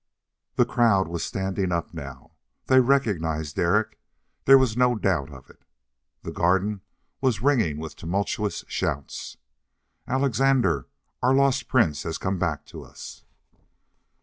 The 0.55 0.65
crowd 0.65 1.07
was 1.07 1.23
standing 1.23 1.71
up 1.71 1.93
now. 1.93 2.31
They 2.65 2.79
recognized 2.79 3.55
Derek! 3.55 3.99
There 4.45 4.57
was 4.57 4.75
no 4.75 4.95
doubt 4.95 5.29
of 5.29 5.47
it. 5.47 5.63
The 6.23 6.31
garden 6.31 6.81
was 7.21 7.43
ringing 7.43 7.77
with 7.77 7.93
the 7.93 7.99
tumultuous 8.01 8.65
shouts, 8.67 9.37
"Alexandre! 10.07 10.87
Our 11.21 11.35
lost 11.35 11.67
prince 11.67 12.01
has 12.01 12.17
come 12.17 12.39
back 12.39 12.65
to 12.65 12.81
us!" 12.83 13.25